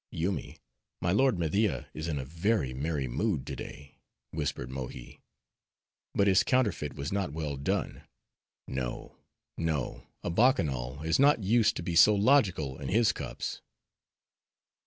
"Yoomy, 0.09 0.57
my 0.99 1.11
lord 1.11 1.37
Media 1.37 1.87
is 1.93 2.07
in 2.07 2.17
a 2.17 2.25
very 2.25 2.73
merry 2.73 3.07
mood 3.07 3.45
to 3.45 3.55
day," 3.55 3.99
whispered 4.31 4.71
Mohi, 4.71 5.21
"but 6.15 6.25
his 6.25 6.41
counterfeit 6.43 6.95
was 6.95 7.11
not 7.11 7.31
well 7.33 7.55
done. 7.55 8.01
No, 8.67 9.15
no, 9.59 10.07
a 10.23 10.31
bacchanal 10.31 11.03
is 11.03 11.19
not 11.19 11.43
used 11.43 11.75
to 11.75 11.83
be 11.83 11.95
so 11.95 12.15
logical 12.15 12.79
in 12.79 12.87
his 12.89 13.11
cups." 13.11 13.61